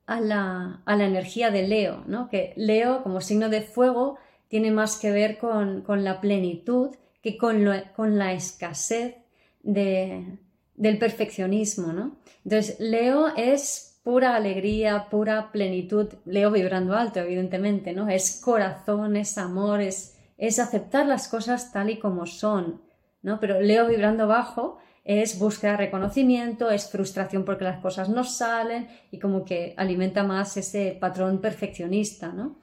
a 0.07 0.21
la, 0.21 0.83
energía 0.87 1.51
de 1.51 1.67
Leo, 1.67 2.03
¿no? 2.07 2.29
que 2.29 2.53
Leo 2.57 3.03
como 3.03 3.21
signo 3.21 3.49
de 3.49 3.63
fuego 3.63 4.19
tiene 4.49 4.71
más 4.71 4.99
que 4.99 5.13
ver 5.13 5.39
con, 5.39 5.85
la 6.05 6.21
plenitud 6.21 6.91
que 7.23 7.39
con, 7.39 7.65
con 7.95 8.19
la 8.19 8.33
escasez 8.33 9.17
del 9.63 10.99
perfeccionismo. 10.99 11.93
¿no? 11.93 12.17
Entonces, 12.45 12.81
Leo 12.81 13.29
es 13.37 13.91
pura 14.03 14.35
alegría, 14.35 15.09
pura 15.11 15.53
plenitud, 15.53 16.09
Leo 16.25 16.51
vibrando 16.51 16.97
alto, 16.97 17.21
evidentemente, 17.21 17.93
¿no? 17.93 18.09
Es 18.09 18.41
corazón, 18.43 19.17
es 19.17 19.37
amor, 19.39 19.81
es, 19.81 20.17
es 20.39 20.59
aceptar 20.59 21.07
las 21.07 21.29
cosas 21.29 21.71
tal 21.73 21.91
y 21.91 21.99
como 21.99 22.27
son, 22.27 22.81
¿no? 23.23 23.39
Pero 23.41 23.61
Leo 23.61 23.87
vibrando 23.87 24.27
bajo 24.27 24.79
es 25.05 25.39
búsqueda 25.39 25.73
de 25.73 25.77
reconocimiento, 25.79 26.71
es 26.71 26.91
frustración 26.91 27.45
porque 27.45 27.65
las 27.65 27.81
cosas 27.81 28.09
no 28.09 28.25
salen 28.25 28.89
y 29.11 29.19
como 29.19 29.45
que 29.45 29.75
alimenta 29.77 30.23
más 30.23 30.57
ese 30.57 30.97
patrón 31.01 31.41
perfeccionista, 31.41 32.29
¿no? 32.29 32.59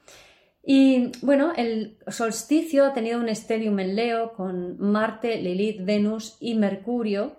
Y 0.70 1.14
bueno, 1.22 1.54
el 1.56 1.98
solsticio 2.08 2.86
ha 2.86 2.94
tenido 2.94 3.22
un 3.22 3.30
estelium 3.30 3.80
en 3.80 3.96
Leo 3.96 4.34
con 4.34 4.78
Marte, 4.80 5.42
Lilith, 5.42 5.86
Venus 5.86 6.36
y 6.42 6.56
Mercurio 6.56 7.38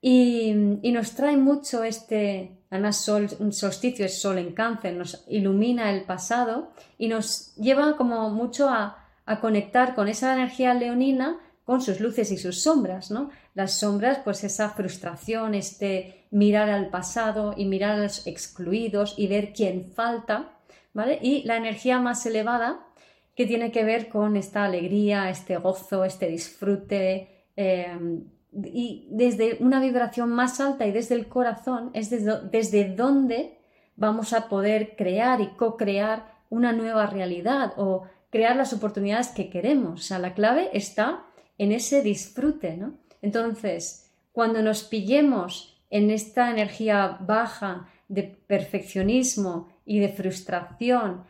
y, 0.00 0.52
nos 0.52 1.12
trae 1.12 1.36
mucho 1.36 1.84
este, 1.84 2.58
además 2.70 2.96
sol, 2.96 3.28
un 3.38 3.52
solsticio 3.52 4.04
es 4.04 4.20
sol 4.20 4.38
en 4.38 4.52
cáncer, 4.52 4.94
nos 4.94 5.24
ilumina 5.28 5.90
el 5.92 6.02
pasado 6.02 6.72
y 6.98 7.06
nos 7.06 7.54
lleva 7.54 7.96
como 7.96 8.30
mucho 8.30 8.68
a, 8.68 9.06
a 9.24 9.40
conectar 9.40 9.94
con 9.94 10.08
esa 10.08 10.34
energía 10.34 10.74
leonina 10.74 11.38
con 11.64 11.82
sus 11.82 12.00
luces 12.00 12.32
y 12.32 12.38
sus 12.38 12.62
sombras, 12.62 13.10
¿no? 13.10 13.30
Las 13.58 13.72
sombras, 13.72 14.20
pues 14.22 14.44
esa 14.44 14.70
frustración, 14.70 15.52
este 15.52 16.26
mirar 16.30 16.70
al 16.70 16.90
pasado 16.90 17.54
y 17.56 17.64
mirar 17.64 17.98
a 17.98 18.02
los 18.04 18.24
excluidos 18.24 19.14
y 19.16 19.26
ver 19.26 19.52
quién 19.52 19.90
falta, 19.90 20.60
¿vale? 20.94 21.18
Y 21.20 21.42
la 21.42 21.56
energía 21.56 21.98
más 21.98 22.24
elevada 22.24 22.86
que 23.34 23.46
tiene 23.46 23.72
que 23.72 23.82
ver 23.82 24.10
con 24.10 24.36
esta 24.36 24.64
alegría, 24.64 25.28
este 25.28 25.56
gozo, 25.56 26.04
este 26.04 26.28
disfrute, 26.28 27.48
em, 27.56 28.28
y 28.52 29.08
desde 29.10 29.56
una 29.58 29.80
vibración 29.80 30.30
más 30.30 30.60
alta 30.60 30.86
y 30.86 30.92
desde 30.92 31.16
el 31.16 31.26
corazón 31.26 31.90
es 31.94 32.10
desde, 32.10 32.40
desde 32.52 32.94
donde 32.94 33.58
vamos 33.96 34.34
a 34.34 34.48
poder 34.48 34.94
crear 34.94 35.40
y 35.40 35.48
co-crear 35.56 36.32
una 36.48 36.72
nueva 36.72 37.06
realidad 37.06 37.72
o 37.76 38.04
crear 38.30 38.54
las 38.54 38.72
oportunidades 38.72 39.30
que 39.30 39.50
queremos. 39.50 39.98
O 39.98 40.04
sea, 40.04 40.20
la 40.20 40.34
clave 40.34 40.70
está 40.74 41.24
en 41.58 41.72
ese 41.72 42.02
disfrute, 42.02 42.76
¿no? 42.76 43.07
Entonces, 43.22 44.10
cuando 44.32 44.62
nos 44.62 44.84
pillemos 44.84 45.80
en 45.90 46.10
esta 46.10 46.50
energía 46.50 47.18
baja 47.20 47.88
de 48.08 48.22
perfeccionismo 48.22 49.68
y 49.84 50.00
de 50.00 50.08
frustración 50.08 51.24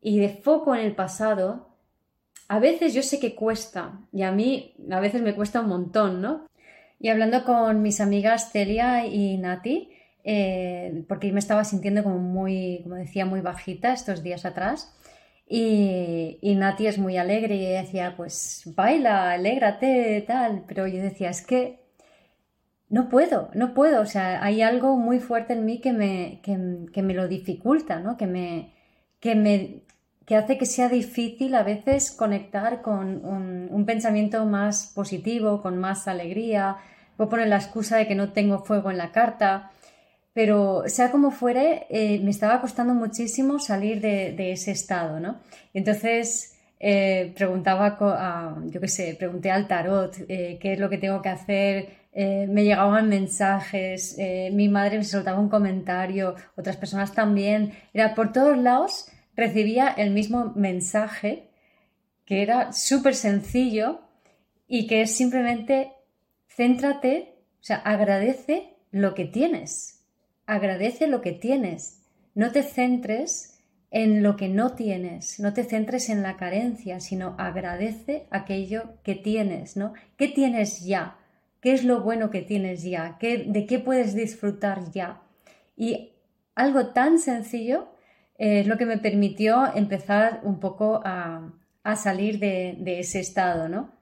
y 0.00 0.18
de 0.18 0.28
foco 0.28 0.74
en 0.74 0.82
el 0.82 0.94
pasado, 0.94 1.68
a 2.48 2.58
veces 2.58 2.94
yo 2.94 3.02
sé 3.02 3.20
que 3.20 3.34
cuesta 3.34 4.00
y 4.12 4.22
a 4.22 4.32
mí 4.32 4.74
a 4.90 5.00
veces 5.00 5.22
me 5.22 5.34
cuesta 5.34 5.60
un 5.60 5.68
montón, 5.68 6.22
¿no? 6.22 6.46
Y 6.98 7.08
hablando 7.10 7.44
con 7.44 7.82
mis 7.82 8.00
amigas 8.00 8.50
Celia 8.50 9.06
y 9.06 9.36
Nati, 9.36 9.90
eh, 10.24 11.04
porque 11.08 11.30
me 11.32 11.38
estaba 11.38 11.64
sintiendo 11.64 12.02
como 12.02 12.18
muy, 12.18 12.80
como 12.82 12.96
decía, 12.96 13.24
muy 13.24 13.40
bajita 13.40 13.92
estos 13.92 14.22
días 14.22 14.44
atrás, 14.44 14.94
y, 15.48 16.38
y, 16.42 16.54
Nati 16.56 16.86
es 16.86 16.98
muy 16.98 17.16
alegre 17.16 17.56
y 17.56 17.64
decía, 17.66 18.14
pues 18.16 18.64
baila, 18.76 19.32
alégrate, 19.32 20.22
tal. 20.26 20.64
Pero 20.66 20.86
yo 20.86 21.02
decía, 21.02 21.30
es 21.30 21.40
que 21.40 21.80
no 22.90 23.08
puedo, 23.08 23.50
no 23.54 23.72
puedo. 23.72 24.02
O 24.02 24.06
sea, 24.06 24.44
hay 24.44 24.60
algo 24.60 24.96
muy 24.96 25.20
fuerte 25.20 25.54
en 25.54 25.64
mí 25.64 25.80
que 25.80 25.92
me, 25.92 26.40
que, 26.42 27.02
me 27.02 27.14
lo 27.14 27.28
dificulta, 27.28 28.00
¿no? 28.00 28.16
Que 28.18 28.26
me, 28.26 28.74
que 29.20 29.34
me 29.34 29.82
que 30.26 30.36
hace 30.36 30.58
que 30.58 30.66
sea 30.66 30.90
difícil 30.90 31.54
a 31.54 31.62
veces 31.62 32.12
conectar 32.12 32.82
con 32.82 33.24
un, 33.24 33.68
un 33.70 33.86
pensamiento 33.86 34.44
más 34.44 34.92
positivo, 34.94 35.62
con 35.62 35.78
más 35.78 36.06
alegría. 36.06 36.76
Puedo 37.16 37.30
poner 37.30 37.48
la 37.48 37.56
excusa 37.56 37.96
de 37.96 38.06
que 38.06 38.14
no 38.14 38.32
tengo 38.32 38.58
fuego 38.58 38.90
en 38.90 38.98
la 38.98 39.12
carta 39.12 39.70
pero 40.38 40.84
sea 40.86 41.10
como 41.10 41.32
fuere, 41.32 41.88
eh, 41.90 42.20
me 42.20 42.30
estaba 42.30 42.60
costando 42.60 42.94
muchísimo 42.94 43.58
salir 43.58 44.00
de, 44.00 44.52
ese 44.52 44.70
estado, 44.70 45.18
¿no? 45.18 45.40
Entonces 45.74 46.56
eh, 46.78 47.32
preguntaba, 47.36 47.98
yo 48.66 48.80
qué 48.80 48.86
sé, 48.86 49.16
pregunté 49.18 49.50
al 49.50 49.66
tarot 49.66 50.14
eh, 50.28 50.56
qué 50.60 50.74
es 50.74 50.78
lo 50.78 50.88
que 50.88 50.98
tengo 50.98 51.20
que 51.22 51.28
hacer, 51.28 51.88
me 52.14 52.62
llegaban 52.62 53.08
mensajes, 53.08 54.16
mi 54.52 54.68
madre 54.68 54.98
me 54.98 55.04
soltaba 55.04 55.40
un 55.40 55.48
comentario, 55.48 56.36
otras 56.56 56.76
personas 56.76 57.12
también, 57.12 57.72
era 57.92 58.14
por 58.14 58.30
todos 58.30 58.56
lados 58.56 59.08
recibía 59.34 59.88
el 59.88 60.12
mismo 60.12 60.52
mensaje 60.54 61.50
que 62.24 62.42
era 62.42 62.72
súper 62.72 63.16
sencillo 63.16 64.02
y 64.68 64.86
que 64.86 65.02
es 65.02 65.16
simplemente 65.16 65.94
céntrate, 66.46 67.34
o 67.60 67.64
sea, 67.64 67.78
agradece 67.78 68.76
lo 68.92 69.14
que 69.14 69.24
tienes 69.24 69.97
agradece 70.48 71.06
lo 71.06 71.20
que 71.20 71.32
tienes. 71.32 72.02
No 72.34 72.50
te 72.50 72.64
centres 72.64 73.60
en 73.90 74.22
lo 74.22 74.36
que 74.36 74.48
no 74.48 74.72
tienes, 74.72 75.38
no 75.40 75.52
te 75.52 75.64
centres 75.64 76.08
en 76.08 76.22
la 76.22 76.36
carencia, 76.36 77.00
sino 77.00 77.36
agradece 77.38 78.26
aquello 78.30 78.94
que 79.02 79.14
tienes, 79.14 79.76
¿no? 79.76 79.92
¿Qué 80.16 80.28
tienes 80.28 80.84
ya? 80.84 81.16
¿Qué 81.60 81.72
es 81.72 81.84
lo 81.84 82.00
bueno 82.00 82.30
que 82.30 82.42
tienes 82.42 82.82
ya? 82.82 83.16
¿Qué, 83.18 83.44
¿De 83.46 83.66
qué 83.66 83.78
puedes 83.78 84.14
disfrutar 84.14 84.90
ya? 84.90 85.22
Y 85.76 86.12
algo 86.54 86.88
tan 86.88 87.18
sencillo 87.18 87.88
es 88.36 88.66
lo 88.66 88.78
que 88.78 88.86
me 88.86 88.98
permitió 88.98 89.74
empezar 89.74 90.40
un 90.44 90.60
poco 90.60 91.00
a, 91.04 91.52
salir 91.96 92.38
de, 92.38 93.00
ese 93.00 93.20
estado, 93.20 93.68
¿no? 93.68 93.97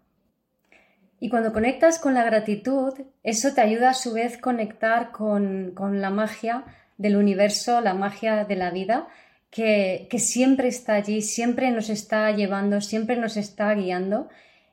Y 1.18 1.28
cuando 1.30 1.52
conectas 1.52 1.98
con 1.98 2.14
la 2.14 2.24
gratitud, 2.24 2.92
eso 3.22 3.54
te 3.54 3.60
ayuda 3.60 3.90
a 3.90 3.94
su 3.94 4.12
vez 4.12 4.36
conectar 4.38 5.12
con, 5.12 5.74
la 6.00 6.10
magia 6.10 6.64
del 6.98 7.16
universo, 7.16 7.80
la 7.80 7.94
magia 7.94 8.44
de 8.44 8.56
la 8.56 8.70
vida, 8.70 9.08
que, 9.50 10.08
siempre 10.18 10.68
está 10.68 10.94
allí, 10.94 11.22
siempre 11.22 11.70
nos 11.70 11.88
está 11.88 12.30
llevando, 12.32 12.80
siempre 12.80 13.16
nos 13.16 13.36
está 13.36 13.72
guiando. 13.74 14.28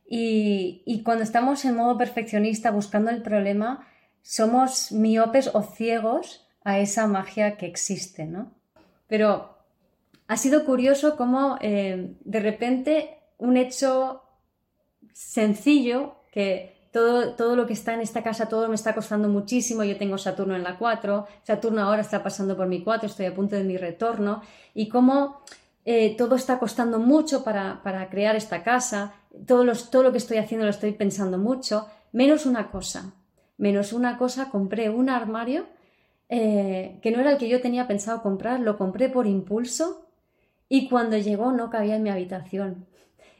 Y, 0.05 0.83
y, 0.85 1.03
cuando 1.03 1.23
estamos 1.23 1.63
en 1.63 1.75
modo 1.75 1.97
perfeccionista 1.97 2.71
buscando 2.71 3.09
el 3.09 3.21
problema, 3.21 3.87
somos 4.21 4.91
miopes 4.91 5.49
o 5.53 5.63
ciegos 5.63 6.45
a 6.63 6.79
esa 6.79 7.07
magia 7.07 7.57
que 7.57 7.65
existe, 7.65 8.25
¿no? 8.25 8.51
Pero 9.07 9.53
ha 10.27 10.37
sido 10.37 10.65
curioso 10.65 11.15
cómo 11.15 11.57
eh, 11.61 12.15
de 12.23 12.39
repente 12.39 13.17
un 13.37 13.57
hecho 13.57 14.23
sencillo, 15.13 16.15
que 16.33 16.73
todo, 16.91 17.33
todo, 17.33 17.55
lo 17.55 17.65
que 17.65 17.73
está 17.73 17.93
en 17.93 18.01
esta 18.01 18.23
casa, 18.23 18.47
todo 18.47 18.67
me 18.67 18.75
está 18.75 18.93
costando 18.93 19.27
muchísimo, 19.29 19.83
yo 19.83 19.97
tengo 19.97 20.17
Saturno 20.17 20.55
en 20.55 20.63
la 20.63 20.77
4, 20.77 21.27
Saturno 21.43 21.81
ahora 21.81 22.01
está 22.01 22.23
pasando 22.23 22.55
por 22.57 22.67
mi 22.67 22.83
4, 22.83 23.07
estoy 23.07 23.25
a 23.27 23.35
punto 23.35 23.55
de 23.55 23.63
mi 23.63 23.77
retorno, 23.77 24.41
y 24.73 24.89
cómo 24.89 25.41
eh, 25.85 26.15
todo 26.17 26.35
está 26.35 26.59
costando 26.59 26.99
mucho 26.99 27.43
para, 27.43 28.07
crear 28.09 28.35
esta 28.35 28.63
casa, 28.63 29.13
todo, 29.45 29.65
todo 29.91 30.03
lo 30.03 30.11
que 30.11 30.17
estoy 30.17 30.37
haciendo 30.37 30.65
lo 30.65 30.71
estoy 30.71 30.91
pensando 30.91 31.37
mucho, 31.37 31.87
menos 32.11 32.45
una 32.45 32.69
cosa, 32.69 33.13
menos 33.57 33.93
una 33.93 34.17
cosa, 34.17 34.49
compré 34.49 34.89
un 34.89 35.09
armario 35.09 35.65
eh, 36.29 36.99
que 37.01 37.11
no 37.11 37.19
era 37.19 37.31
el 37.31 37.37
que 37.37 37.49
yo 37.49 37.61
tenía 37.61 37.87
pensado 37.87 38.21
comprar, 38.21 38.59
lo 38.59 38.77
compré 38.77 39.09
por 39.09 39.27
impulso 39.27 40.07
y 40.69 40.89
cuando 40.89 41.17
llegó 41.17 41.51
no 41.51 41.69
cabía 41.69 41.95
en 41.95 42.03
mi 42.03 42.09
habitación. 42.09 42.87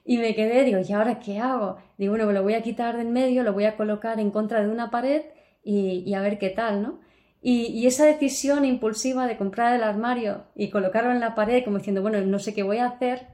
Y 0.05 0.17
me 0.17 0.36
quedé, 0.36 0.63
digo, 0.63 0.79
¿y 0.88 0.91
ahora 0.91 1.19
qué 1.19 1.39
hago? 1.39 1.77
Digo, 1.98 2.15
bueno, 2.15 2.31
lo 2.31 2.43
voy 2.43 2.55
a 2.55 2.62
quitar 2.62 2.95
de 2.95 3.03
en 3.03 3.13
medio, 3.13 3.43
lo 3.43 3.53
voy 3.53 3.65
a 3.65 3.77
colocar 3.77 4.19
en 4.19 4.31
contra 4.31 4.62
de 4.62 4.69
una 4.69 4.91
pared 4.91 5.22
y, 5.63 6.13
a 6.13 6.22
ver 6.22 6.39
qué 6.39 6.50
tal, 6.50 6.81
¿no? 6.81 7.00
Y, 7.41 7.67
y, 7.67 7.88
esa 7.88 8.05
decisión 8.05 8.65
impulsiva 8.65 9.27
de 9.27 9.38
comprar 9.38 9.75
el 9.75 9.83
armario 9.83 10.45
y 10.55 10.69
colocarlo 10.69 11.12
en 11.12 11.19
la 11.19 11.36
pared, 11.36 11.63
como 11.63 11.77
diciendo, 11.77 12.01
bueno, 12.01 12.22
no 12.22 12.39
sé 12.39 12.53
qué 12.53 12.63
voy 12.63 12.77
a 12.77 12.88
hacer, 12.88 13.27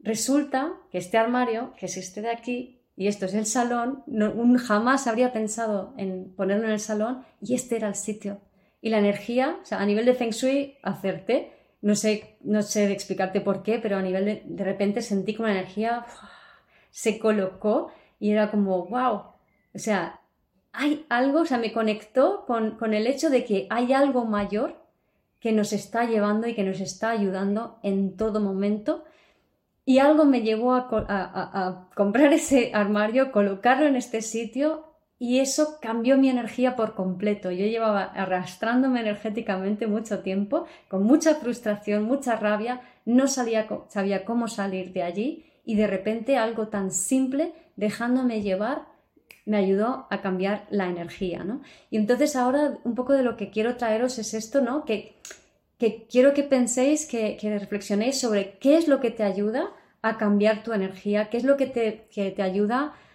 resulta 0.00 0.72
que 0.90 0.98
este 0.98 1.18
armario, 1.18 1.72
que 1.78 1.86
es 1.86 1.96
este 1.96 2.22
de 2.22 2.30
aquí, 2.30 2.76
y 2.96 3.08
esto 3.08 3.26
es 3.26 3.34
el 3.34 3.44
salón, 3.44 4.02
no, 4.06 4.32
jamás 4.58 5.06
habría 5.06 5.32
pensado 5.32 5.92
en 5.98 6.34
ponerlo 6.34 6.64
en 6.64 6.72
el 6.72 6.80
salón 6.80 7.24
y 7.42 7.54
este 7.54 7.76
era 7.76 7.88
el 7.88 7.94
sitio. 7.94 8.40
Y 8.80 8.88
la 8.88 8.98
energía, 8.98 9.58
o 9.62 9.66
sea, 9.66 9.80
a 9.80 9.86
nivel 9.86 10.06
de 10.06 10.14
Feng 10.14 10.30
Shui, 10.30 10.78
acerté. 10.82 11.52
No 11.86 11.94
sé, 11.94 12.36
no 12.42 12.62
sé 12.62 12.90
explicarte 12.90 13.40
por 13.40 13.62
qué, 13.62 13.78
pero 13.78 13.96
a 13.96 14.02
nivel 14.02 14.24
de, 14.24 14.42
de 14.44 14.64
repente 14.64 15.02
sentí 15.02 15.34
como 15.34 15.46
la 15.46 15.54
energía 15.54 16.04
se 16.90 17.18
colocó 17.18 17.92
y 18.18 18.32
era 18.32 18.50
como, 18.50 18.86
wow. 18.86 19.14
O 19.74 19.78
sea, 19.78 20.20
hay 20.72 21.06
algo, 21.08 21.40
o 21.40 21.46
sea, 21.46 21.58
me 21.58 21.72
conectó 21.72 22.44
con, 22.46 22.76
con 22.76 22.94
el 22.94 23.06
hecho 23.06 23.30
de 23.30 23.44
que 23.44 23.66
hay 23.70 23.92
algo 23.92 24.24
mayor 24.24 24.76
que 25.40 25.52
nos 25.52 25.72
está 25.72 26.04
llevando 26.04 26.48
y 26.48 26.54
que 26.54 26.64
nos 26.64 26.80
está 26.80 27.10
ayudando 27.10 27.78
en 27.82 28.16
todo 28.16 28.40
momento 28.40 29.04
y 29.84 30.00
algo 30.00 30.24
me 30.24 30.42
llevó 30.42 30.74
a, 30.74 31.88
comprar 31.94 32.32
ese 32.32 32.72
armario, 32.74 33.30
colocarlo 33.30 33.86
en 33.86 33.94
este 33.94 34.20
sitio 34.20 34.95
y 35.18 35.40
eso 35.40 35.78
cambió 35.80 36.18
mi 36.18 36.28
energía 36.28 36.76
por 36.76 36.94
completo. 36.94 37.50
Yo 37.50 37.66
llevaba 37.66 38.04
arrastrándome 38.04 39.00
energéticamente 39.00 39.86
mucho 39.86 40.20
tiempo, 40.20 40.66
con 40.88 41.04
mucha 41.04 41.36
frustración, 41.36 42.04
mucha 42.04 42.36
rabia, 42.36 42.82
no 43.04 43.28
sabía 43.28 43.66
cómo 44.24 44.48
salir 44.48 44.92
de 44.92 45.02
allí 45.02 45.46
y 45.64 45.76
de 45.76 45.86
repente 45.86 46.36
algo 46.36 46.68
tan 46.68 46.90
simple, 46.90 47.52
dejándome 47.76 48.42
llevar, 48.42 48.86
me 49.46 49.56
ayudó 49.56 50.06
a 50.10 50.20
cambiar 50.20 50.66
la 50.70 50.86
energía. 50.86 51.44
¿no? 51.44 51.62
Y 51.90 51.96
entonces 51.96 52.36
ahora 52.36 52.78
un 52.84 52.94
poco 52.94 53.12
de 53.12 53.22
lo 53.22 53.36
que 53.36 53.50
quiero 53.50 53.76
traeros 53.76 54.18
es 54.18 54.34
esto, 54.34 54.60
¿no? 54.60 54.84
que 54.84 55.14
que 55.78 56.06
quiero 56.06 56.32
que 56.32 56.42
penséis, 56.42 57.06
que, 57.06 57.38
reflexionéis 57.42 58.20
sobre 58.20 58.58
qué 58.58 58.76
es 58.76 58.88
lo 58.88 59.00
que 59.00 59.10
te 59.10 59.22
ayuda 59.22 59.72
a 60.02 60.16
cambiar 60.16 60.62
tu 60.62 60.72
energía, 60.72 61.28
qué 61.28 61.36
es 61.36 61.44
lo 61.44 61.56
que 61.56 61.66
te, 61.66 62.08
te 62.14 62.42
ayuda 62.42 62.78
a, 62.80 63.05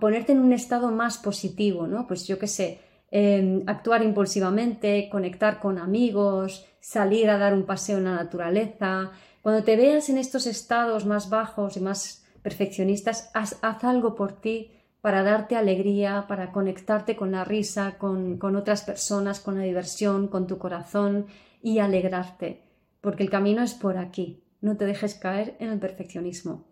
ponerte 0.00 0.32
en 0.32 0.40
un 0.40 0.52
estado 0.52 0.90
más 0.90 1.18
positivo, 1.18 1.86
¿no? 1.86 2.06
Pues 2.06 2.26
yo 2.26 2.38
qué 2.38 2.46
sé, 2.46 2.80
em, 3.10 3.62
actuar 3.66 4.02
impulsivamente, 4.02 5.08
conectar 5.10 5.60
con 5.60 5.78
amigos, 5.78 6.66
salir 6.80 7.28
a 7.30 7.38
dar 7.38 7.54
un 7.54 7.64
paseo 7.64 7.98
en 7.98 8.04
la 8.04 8.14
naturaleza. 8.14 9.10
Cuando 9.42 9.62
te 9.64 9.76
veas 9.76 10.08
en 10.08 10.18
estos 10.18 10.46
estados 10.46 11.04
más 11.04 11.28
bajos 11.28 11.76
y 11.76 11.80
más 11.80 12.24
perfeccionistas, 12.42 13.30
haz 13.34 13.84
algo 13.84 14.14
por 14.14 14.40
ti, 14.40 14.70
para 15.02 15.24
darte 15.24 15.56
alegría, 15.56 16.26
para 16.28 16.52
conectarte 16.52 17.16
con 17.16 17.32
la 17.32 17.44
risa, 17.44 17.98
con, 17.98 18.38
otras 18.56 18.82
personas, 18.82 19.40
con 19.40 19.58
la 19.58 19.64
diversión, 19.64 20.28
con 20.28 20.46
tu 20.46 20.58
corazón 20.58 21.26
y 21.60 21.80
alegrarte, 21.80 22.62
porque 23.00 23.24
el 23.24 23.30
camino 23.30 23.62
es 23.62 23.74
por 23.74 23.98
aquí. 23.98 24.44
No 24.60 24.76
te 24.76 24.86
dejes 24.86 25.16
caer 25.16 25.56
en 25.58 25.70
el 25.70 25.80
perfeccionismo. 25.80 26.71